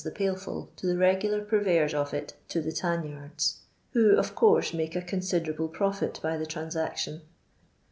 the 0.03 0.09
pail 0.09 0.35
full 0.35 0.67
to 0.75 0.87
the 0.87 0.97
regular 0.97 1.41
purveyors 1.43 1.93
of 1.93 2.11
it 2.11 2.33
to 2.47 2.59
the 2.59 2.71
tan 2.71 3.03
yardi, 3.03 3.59
who 3.91 4.15
of 4.17 4.33
coarse 4.33 4.73
make 4.73 4.95
a 4.95 5.01
considerable 5.03 5.67
profit 5.67 6.19
by 6.23 6.35
the 6.37 6.45
transaction. 6.47 7.21